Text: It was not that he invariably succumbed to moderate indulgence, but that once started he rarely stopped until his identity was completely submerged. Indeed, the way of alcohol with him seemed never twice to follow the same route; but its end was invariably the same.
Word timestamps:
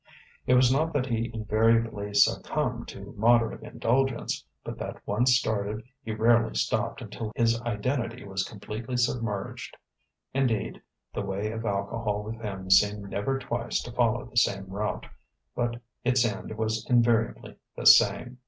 It 0.47 0.55
was 0.55 0.73
not 0.73 0.93
that 0.93 1.05
he 1.05 1.29
invariably 1.31 2.11
succumbed 2.15 2.87
to 2.87 3.13
moderate 3.15 3.61
indulgence, 3.61 4.43
but 4.63 4.79
that 4.79 4.99
once 5.05 5.35
started 5.37 5.83
he 6.03 6.11
rarely 6.11 6.55
stopped 6.55 7.03
until 7.03 7.31
his 7.35 7.61
identity 7.61 8.25
was 8.25 8.41
completely 8.43 8.97
submerged. 8.97 9.77
Indeed, 10.33 10.81
the 11.13 11.21
way 11.21 11.51
of 11.51 11.65
alcohol 11.65 12.23
with 12.23 12.41
him 12.41 12.71
seemed 12.71 13.11
never 13.11 13.37
twice 13.37 13.79
to 13.83 13.91
follow 13.91 14.25
the 14.25 14.37
same 14.37 14.65
route; 14.69 15.05
but 15.55 15.79
its 16.03 16.25
end 16.25 16.57
was 16.57 16.83
invariably 16.89 17.57
the 17.75 17.85
same. 17.85 18.39